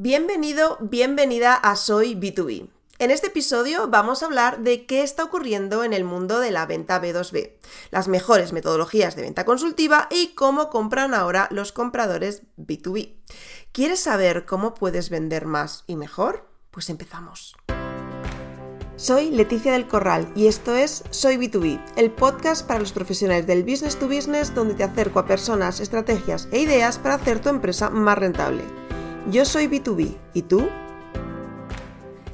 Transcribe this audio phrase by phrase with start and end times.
[0.00, 2.68] Bienvenido, bienvenida a Soy B2B.
[3.00, 6.66] En este episodio vamos a hablar de qué está ocurriendo en el mundo de la
[6.66, 7.54] venta B2B,
[7.90, 13.16] las mejores metodologías de venta consultiva y cómo compran ahora los compradores B2B.
[13.72, 16.48] ¿Quieres saber cómo puedes vender más y mejor?
[16.70, 17.56] Pues empezamos.
[18.94, 23.64] Soy Leticia del Corral y esto es Soy B2B, el podcast para los profesionales del
[23.64, 27.90] business to business donde te acerco a personas, estrategias e ideas para hacer tu empresa
[27.90, 28.87] más rentable.
[29.30, 30.16] Yo soy B2B.
[30.32, 30.70] ¿Y tú?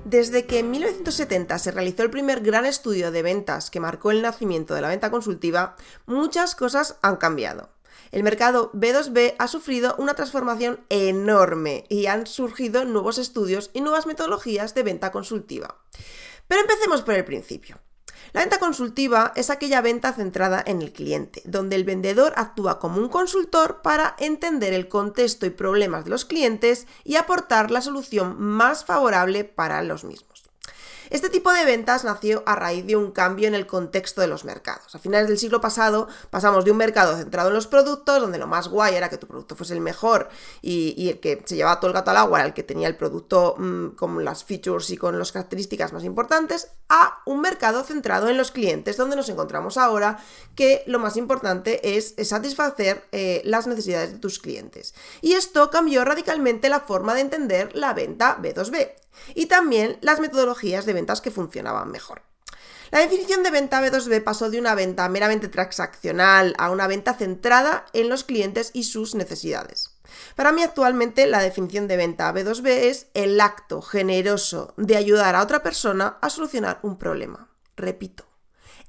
[0.04, 4.22] Desde que en 1970 se realizó el primer gran estudio de ventas que marcó el
[4.22, 5.74] nacimiento de la venta consultiva,
[6.06, 7.70] muchas cosas han cambiado.
[8.12, 14.06] El mercado B2B ha sufrido una transformación enorme y han surgido nuevos estudios y nuevas
[14.06, 15.82] metodologías de venta consultiva.
[16.46, 17.80] Pero empecemos por el principio.
[18.34, 22.98] La venta consultiva es aquella venta centrada en el cliente, donde el vendedor actúa como
[22.98, 28.34] un consultor para entender el contexto y problemas de los clientes y aportar la solución
[28.40, 30.33] más favorable para los mismos.
[31.14, 34.44] Este tipo de ventas nació a raíz de un cambio en el contexto de los
[34.44, 34.96] mercados.
[34.96, 38.48] A finales del siglo pasado pasamos de un mercado centrado en los productos, donde lo
[38.48, 40.28] más guay era que tu producto fuese el mejor
[40.60, 43.54] y, el que se llevaba todo el gato al agua el que tenía el producto
[43.56, 48.36] mm, con las features y con las características más importantes, a un mercado centrado en
[48.36, 50.18] los clientes, donde nos encontramos ahora
[50.56, 54.96] que lo más importante es, satisfacer eh, las necesidades de tus clientes.
[55.20, 59.04] Y esto cambió radicalmente la forma de entender la venta B2B
[59.34, 62.22] y también las metodologías de que funcionaban mejor.
[62.90, 67.86] La definición de venta B2B pasó de una venta meramente transaccional a una venta centrada
[67.92, 69.90] en los clientes y sus necesidades.
[70.36, 75.42] Para mí actualmente la definición de venta B2B es el acto generoso de ayudar a
[75.42, 77.48] otra persona a solucionar un problema.
[77.76, 78.24] Repito,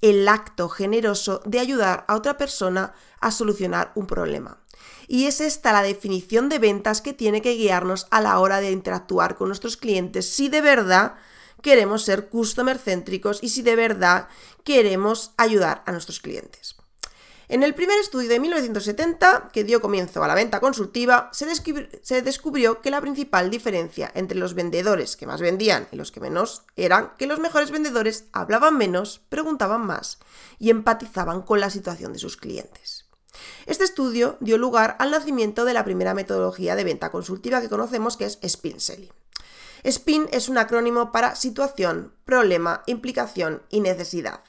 [0.01, 4.59] el acto generoso de ayudar a otra persona a solucionar un problema.
[5.07, 8.71] Y es esta la definición de ventas que tiene que guiarnos a la hora de
[8.71, 11.15] interactuar con nuestros clientes si de verdad
[11.61, 14.27] queremos ser customer céntricos y si de verdad
[14.63, 16.75] queremos ayudar a nuestros clientes.
[17.47, 21.45] En el primer estudio de 1970, que dio comienzo a la venta consultiva, se,
[22.01, 26.19] se, descubrió que la principal diferencia entre los vendedores que más vendían y los que
[26.19, 30.17] menos eran que los mejores vendedores hablaban menos, preguntaban más
[30.57, 33.05] y empatizaban con la situación de sus clientes.
[33.67, 38.17] Este estudio dio lugar al nacimiento de la primera metodología de venta consultiva que conocemos
[38.17, 39.11] que es Spin Selling.
[39.89, 44.41] SPIN es un acrónimo para situación, problema, implicación y necesidad.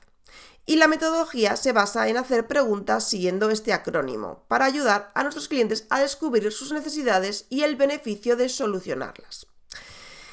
[0.64, 5.48] Y la metodología se basa en hacer preguntas siguiendo este acrónimo, para ayudar a nuestros
[5.48, 9.46] clientes a descubrir sus necesidades y el beneficio de solucionarlas.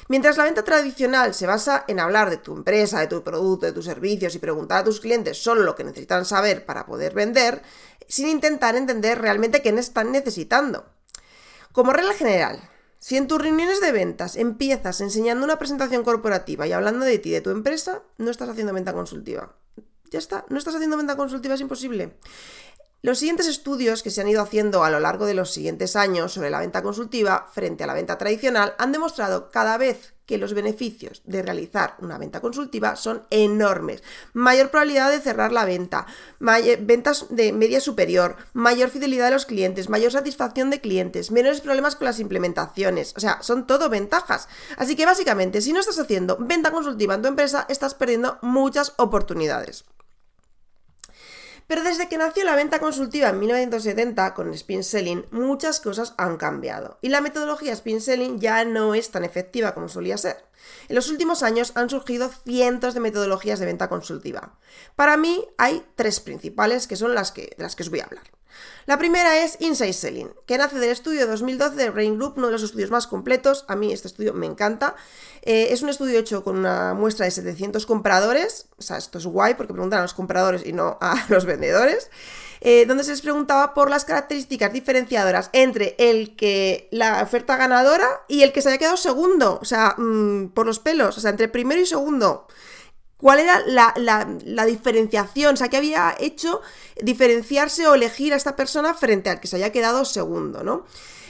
[0.08, 3.72] Mientras la venta tradicional se basa en hablar de tu empresa, de tu producto, de
[3.72, 7.62] tus servicios y preguntar a tus clientes solo lo que necesitan saber para poder vender,
[8.08, 10.86] sin intentar entender realmente qué están necesitando.
[11.72, 12.70] Como regla general,
[13.04, 17.28] si en tus reuniones de ventas empiezas enseñando una presentación corporativa y hablando de ti,
[17.32, 19.58] de tu empresa, no estás haciendo venta consultiva.
[20.10, 22.16] Ya está, no estás haciendo venta consultiva, es imposible.
[23.04, 26.32] Los siguientes estudios que se han ido haciendo a lo largo de los siguientes años
[26.32, 30.54] sobre la venta consultiva frente a la venta tradicional han demostrado cada vez que los
[30.54, 34.02] beneficios de realizar una venta consultiva son enormes.
[34.32, 36.06] Mayor probabilidad de cerrar la venta,
[36.40, 41.96] ventas de media superior, mayor fidelidad de los clientes, mayor satisfacción de clientes, menores problemas
[41.96, 43.12] con las implementaciones.
[43.18, 44.48] O sea, son todo ventajas.
[44.78, 48.94] Así que básicamente, si no estás haciendo venta consultiva en tu empresa, estás perdiendo muchas
[48.96, 49.84] oportunidades.
[51.94, 56.98] Desde que nació la venta consultiva en 1970 con Spin Selling, muchas cosas han cambiado
[57.02, 60.44] y la metodología Spin Selling ya no es tan efectiva como solía ser.
[60.88, 64.58] En los últimos años han surgido cientos de metodologías de venta consultiva.
[64.96, 68.06] Para mí hay tres principales que son las que, de las que os voy a
[68.06, 68.24] hablar.
[68.86, 72.52] La primera es Inside Selling, que nace del estudio 2012 de Brain Group, uno de
[72.52, 73.64] los estudios más completos.
[73.68, 74.94] A mí este estudio me encanta.
[75.42, 78.66] Eh, es un estudio hecho con una muestra de 700 compradores.
[78.76, 81.83] O sea, esto es guay porque preguntan a los compradores y no a los vendedores.
[82.66, 88.08] Eh, donde se les preguntaba por las características diferenciadoras entre el que la oferta ganadora
[88.26, 89.58] y el que se haya quedado segundo.
[89.60, 91.18] O sea, mm, por los pelos.
[91.18, 92.46] O sea, entre primero y segundo
[93.24, 96.60] cuál era la, diferenciación, o sea, qué había hecho
[97.00, 100.84] diferenciarse o elegir a esta persona frente al que se haya quedado segundo, ¿no?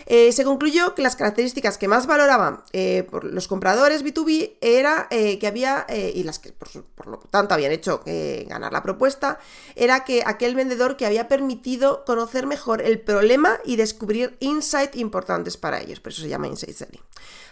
[0.07, 5.07] Eh, se concluyó que las características que más valoraban eh, por los compradores B2B era
[5.11, 8.03] eh, que había, y las que por, lo tanto habían hecho
[8.49, 9.39] ganar la propuesta,
[9.77, 15.57] era que aquel vendedor que había permitido conocer mejor el problema y descubrir insights importantes
[15.57, 17.03] para ellos, por eso se llama Insight Selling.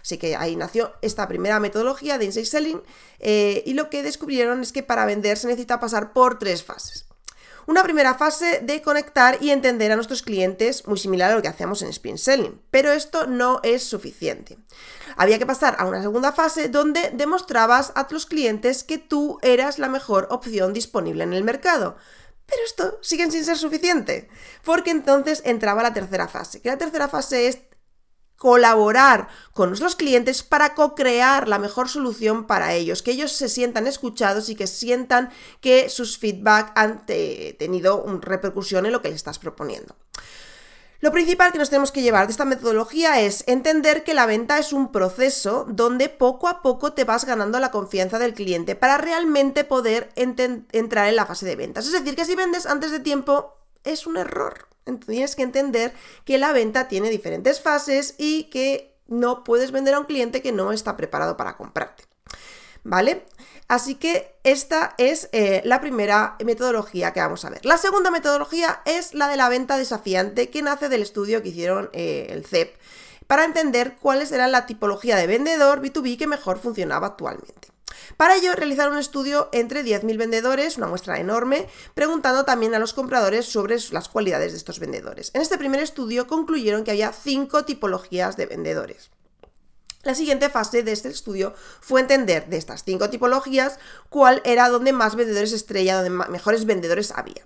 [0.02, 2.82] Así que ahí nació esta primera metodología de Insight Selling
[3.20, 7.06] y lo que descubrieron es que para vender se necesita pasar por tres fases.
[7.64, 11.48] Una primera fase de conectar y entender a nuestros clientes, muy similar a lo que
[11.48, 14.58] hacemos en Spin Selling, pero esto no es suficiente.
[15.16, 19.78] Había que pasar a una segunda fase donde demostrabas a tus clientes que tú eras
[19.78, 21.96] la mejor opción disponible en el mercado.
[22.46, 24.28] Pero esto sigue sin ser suficiente,
[24.64, 27.58] porque entonces entraba la tercera fase, que la tercera fase es
[28.42, 33.86] colaborar con nuestros clientes para co-crear la mejor solución para ellos, que ellos se sientan
[33.86, 35.30] escuchados y que sientan
[35.60, 39.94] que sus feedback han tenido una repercusión en lo que le estás proponiendo.
[40.98, 44.58] Lo principal que nos tenemos que llevar de esta metodología es entender que la venta
[44.58, 48.98] es un proceso donde poco a poco te vas ganando la confianza del cliente para
[48.98, 51.86] realmente poder entrar en la fase de ventas.
[51.86, 54.71] Es decir, que si vendes antes de tiempo es un error.
[54.86, 55.92] Entonces tienes que entender
[56.24, 60.52] que la venta tiene diferentes fases y que no puedes vender a un cliente que
[60.52, 62.04] no está preparado para comprarte.
[62.84, 63.24] ¿Vale?
[63.68, 67.64] Así que esta es eh, la primera metodología que vamos a ver.
[67.64, 71.88] La segunda metodología es la de la venta desafiante que nace del estudio que hicieron
[71.92, 72.76] eh, el CEP
[73.26, 77.71] para entender cuáles eran la tipología de vendedor B2B que mejor funcionaba actualmente.
[78.22, 82.94] Para ello, realizaron un estudio entre 10.000 vendedores, una muestra enorme, preguntando también a los
[82.94, 85.32] compradores sobre las cualidades de estos vendedores.
[85.34, 89.10] En este primer estudio concluyeron que había cinco tipologías de vendedores.
[90.04, 94.92] La siguiente fase de este estudio fue entender de estas cinco tipologías cuál era donde
[94.92, 97.44] más vendedores estrella, donde mejores vendedores había.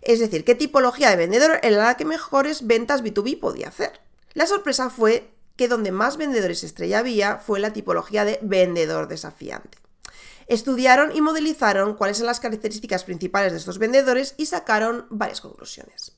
[0.00, 4.00] Es decir, qué tipología de vendedor era la que mejores ventas B2B podía hacer.
[4.32, 9.76] La sorpresa fue que donde más vendedores estrella había fue la tipología de vendedor desafiante.
[10.48, 16.12] Estudiaron y modelizaron cuáles son las características principales de estos vendedores y sacaron varias conclusiones.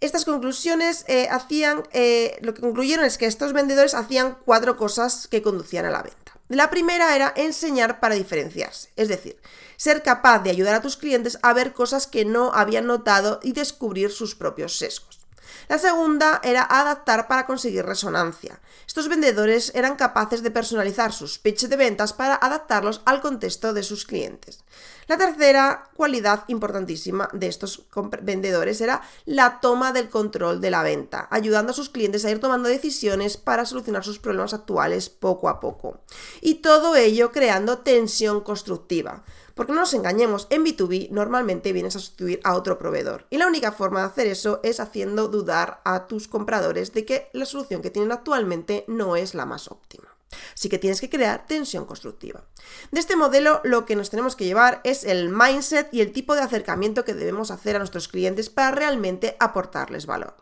[0.00, 5.28] Estas conclusiones eh, hacían, eh, lo que concluyeron es que estos vendedores hacían cuatro cosas
[5.28, 6.22] que conducían a la venta.
[6.48, 9.40] La primera era enseñar para diferenciarse, es decir,
[9.76, 13.52] ser capaz de ayudar a tus clientes a ver cosas que no habían notado y
[13.52, 15.21] descubrir sus propios sesgos.
[15.68, 18.60] La segunda era adaptar para conseguir resonancia.
[18.86, 23.82] Estos vendedores eran capaces de personalizar sus pitches de ventas para adaptarlos al contexto de
[23.82, 24.60] sus clientes.
[25.08, 27.84] La tercera cualidad importantísima de estos
[28.22, 32.38] vendedores era la toma del control de la venta, ayudando a sus clientes a ir
[32.38, 36.00] tomando decisiones para solucionar sus problemas actuales poco a poco.
[36.40, 39.24] Y todo ello creando tensión constructiva.
[39.54, 43.26] Porque no nos engañemos, en B2B normalmente vienes a sustituir a otro proveedor.
[43.28, 47.28] Y la única forma de hacer eso es haciendo dudar a tus compradores de que
[47.32, 50.11] la solución que tienen actualmente no es la más óptima.
[50.54, 52.44] Así que tienes que crear tensión constructiva.
[52.90, 56.34] De este modelo lo que nos tenemos que llevar es el mindset y el tipo
[56.34, 60.34] de acercamiento que debemos hacer a nuestros clientes para realmente aportarles valor.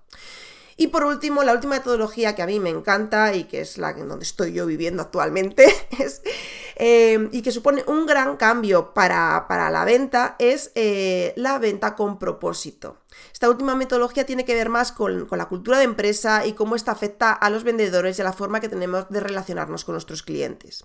[0.80, 3.90] Y por último, la última metodología que a mí me encanta y que es la
[3.90, 5.66] en donde estoy yo viviendo actualmente
[6.76, 12.18] eh, y que supone un gran cambio para, la venta es eh, la venta con
[12.18, 12.96] propósito.
[13.32, 16.76] Esta última metodología tiene que ver más con, con, la cultura de empresa y cómo
[16.76, 20.22] esta afecta a los vendedores y a la forma que tenemos de relacionarnos con nuestros
[20.22, 20.84] clientes.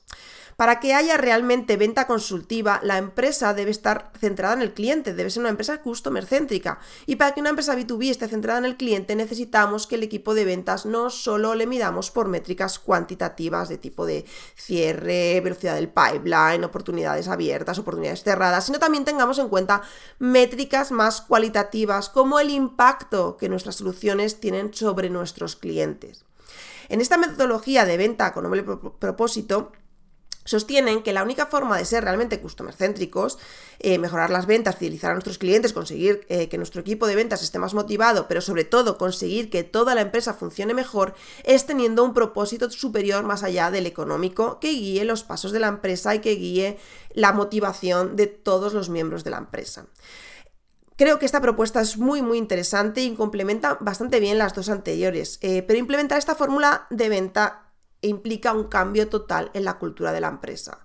[0.56, 5.30] Para que haya realmente venta consultiva, la empresa debe estar centrada en el cliente, debe
[5.30, 6.80] ser una empresa customer céntrica.
[7.06, 10.34] Y para que una empresa B2B esté centrada en el cliente, necesitamos que el equipo
[10.34, 15.90] de ventas no solo le midamos por métricas cuantitativas de tipo de cierre, velocidad del
[15.90, 19.82] pipeline, oportunidades abiertas, oportunidades cerradas, sino también tengamos en cuenta
[20.20, 22.08] métricas más cualitativas
[22.40, 26.26] el impacto que nuestras soluciones tienen sobre nuestros clientes.
[26.90, 29.72] En esta metodología de venta con noble propósito,
[30.46, 33.40] sostienen que la única forma de ser realmente customer céntricos,
[33.80, 37.42] eh, mejorar las ventas, fidelizar a nuestros clientes, conseguir eh, que nuestro equipo de ventas
[37.42, 42.04] esté más motivado, pero sobre todo conseguir que toda la empresa funcione mejor, es teniendo
[42.04, 46.20] un propósito superior más allá del económico que guíe los pasos de la empresa y
[46.20, 46.78] que guíe
[47.14, 49.88] la motivación de todos los miembros de la empresa.
[50.98, 55.40] Creo que esta propuesta es muy muy interesante y complementa bastante bien las dos anteriores,
[55.42, 60.22] eh, pero implementar esta fórmula de venta implica un cambio total en la cultura de
[60.22, 60.80] la empresa.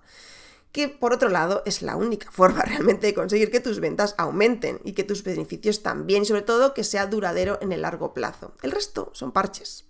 [0.73, 4.81] Que por otro lado es la única forma realmente de conseguir que tus ventas aumenten
[4.83, 8.53] y que tus beneficios también, y sobre todo que sea duradero en el largo plazo.
[8.61, 9.85] El resto son parches.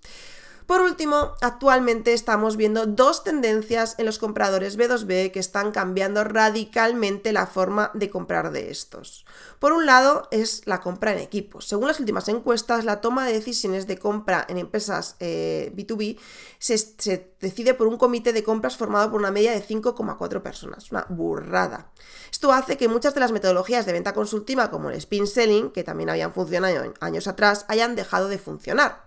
[0.72, 7.34] Por último, actualmente estamos viendo dos tendencias en los compradores B2B que están cambiando radicalmente
[7.34, 9.26] la forma de comprar de estos.
[9.60, 11.66] Por un lado es la compra en equipos.
[11.66, 16.20] Según las últimas encuestas, la toma de decisiones de compra en empresas B2B eh,
[16.58, 20.92] se, se decide por un comité de compras formado por una media de 5,4 personas.
[20.92, 21.92] Una burrada.
[22.32, 25.84] Esto hace que muchas de las metodologías de venta consultiva, como el spin selling, que
[25.84, 29.04] también habían funcionado años atrás, hayan dejado de funcionar.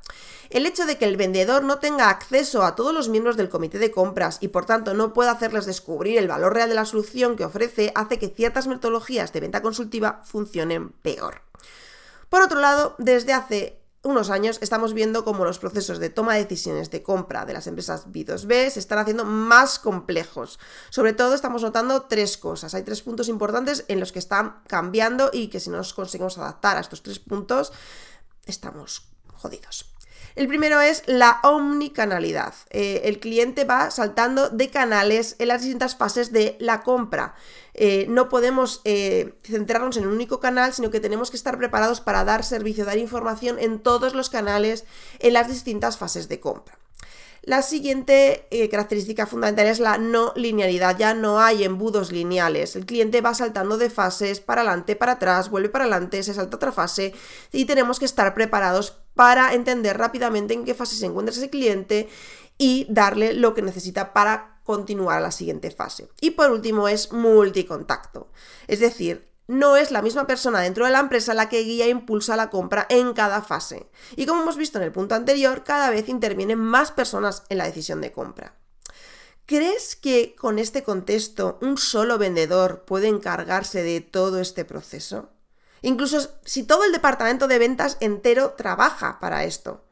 [0.50, 3.78] El hecho de que el vendedor no tenga acceso a todos los miembros del comité
[3.78, 7.36] de compras y por tanto no pueda hacerles descubrir el valor real de la solución
[7.36, 11.42] que ofrece hace que ciertas metodologías de venta consultiva funcionen peor.
[12.28, 16.44] Por otro lado, desde hace unos años estamos viendo cómo los procesos de toma de
[16.44, 20.58] decisiones de compra de las empresas B2B se están haciendo más complejos.
[20.90, 22.74] Sobre todo estamos notando tres cosas.
[22.74, 26.38] Hay tres puntos importantes en los que están cambiando y que si no nos conseguimos
[26.38, 27.72] adaptar a estos tres puntos,
[28.46, 29.93] estamos jodidos.
[30.34, 32.54] El primero es la omnicanalidad.
[32.70, 37.36] Eh, el cliente va saltando de canales en las distintas fases de la compra.
[37.72, 42.00] Eh, no podemos eh, centrarnos en un único canal, sino que tenemos que estar preparados
[42.00, 44.84] para dar servicio, dar información en todos los canales
[45.20, 46.78] en las distintas fases de compra.
[47.46, 50.96] La siguiente eh, característica fundamental es la no linealidad.
[50.96, 52.74] Ya no hay embudos lineales.
[52.74, 56.56] El cliente va saltando de fases para adelante, para atrás, vuelve para adelante, se salta
[56.56, 57.12] otra fase
[57.52, 62.08] y tenemos que estar preparados para entender rápidamente en qué fase se encuentra ese cliente
[62.56, 66.08] y darle lo que necesita para continuar a la siguiente fase.
[66.22, 68.30] Y por último es multicontacto.
[68.68, 71.90] Es decir, no es la misma persona dentro de la empresa la que guía e
[71.90, 73.90] impulsa la compra en cada fase.
[74.16, 77.66] Y como hemos visto en el punto anterior, cada vez intervienen más personas en la
[77.66, 78.54] decisión de compra.
[79.46, 85.30] ¿Crees que con este contexto un solo vendedor puede encargarse de todo este proceso?
[85.82, 89.84] Incluso si todo el departamento de ventas entero trabaja para esto.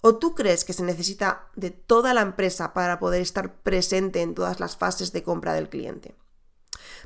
[0.00, 4.34] ¿O tú crees que se necesita de toda la empresa para poder estar presente en
[4.34, 6.14] todas las fases de compra del cliente?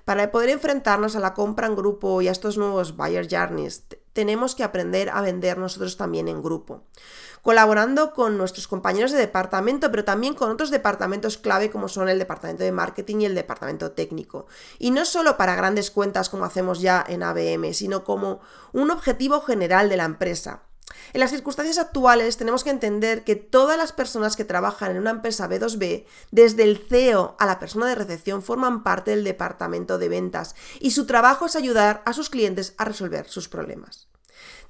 [0.04, 4.54] Para poder enfrentarnos a la compra en grupo y a estos nuevos buyer journeys, tenemos
[4.54, 6.82] que aprender a vender nosotros también en grupo,
[7.42, 12.18] colaborando con nuestros compañeros de departamento, pero también con otros departamentos clave como son el
[12.18, 14.46] departamento de marketing y el departamento técnico.
[14.78, 18.40] Y no solo para grandes cuentas como hacemos ya en ABM, sino como
[18.72, 20.62] un objetivo general de la empresa.
[21.12, 25.10] En las circunstancias actuales tenemos que entender que todas las personas que trabajan en una
[25.10, 30.08] empresa B2B, desde el CEO a la persona de recepción, forman parte del departamento de
[30.08, 34.09] ventas y su trabajo es ayudar a sus clientes a resolver sus problemas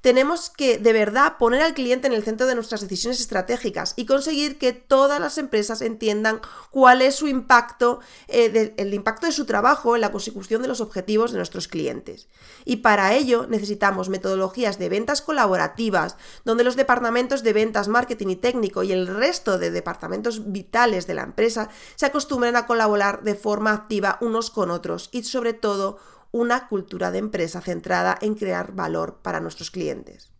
[0.01, 4.07] tenemos que de verdad poner al cliente en el centro de nuestras decisiones estratégicas y
[4.07, 6.41] conseguir que todas las empresas entiendan
[6.71, 10.81] cuál es su impacto, eh, el impacto de su trabajo en la consecución de los
[10.81, 12.29] objetivos de nuestros clientes.
[12.65, 18.37] Y para ello necesitamos metodologías de ventas colaborativas, donde los departamentos de ventas, marketing y
[18.37, 23.35] técnico y el resto de departamentos vitales de la empresa se acostumbren a colaborar de
[23.35, 25.99] forma activa unos con otros y sobre todo
[26.33, 30.31] una cultura de empresa centrada en crear valor para nuestros clientes.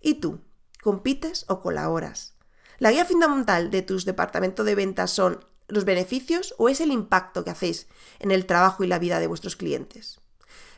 [0.00, 0.40] ¿Y tú?
[0.82, 2.34] ¿Compites o colaboras?
[2.78, 7.44] ¿La guía fundamental de tus departamentos de ventas son los beneficios o es el impacto
[7.44, 7.86] que hacéis
[8.18, 10.18] en el trabajo y la vida de vuestros clientes?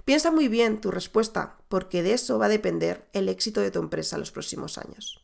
[0.05, 3.79] Piensa muy bien tu respuesta, porque de eso va a depender el éxito de tu
[3.79, 5.24] empresa en los próximos años.